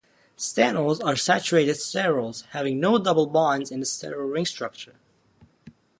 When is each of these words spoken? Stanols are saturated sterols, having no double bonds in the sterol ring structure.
Stanols 0.35 0.99
are 1.05 1.15
saturated 1.15 1.75
sterols, 1.75 2.45
having 2.53 2.79
no 2.79 2.97
double 2.97 3.27
bonds 3.27 3.69
in 3.69 3.81
the 3.81 3.85
sterol 3.85 4.33
ring 4.33 4.47
structure. 4.47 4.95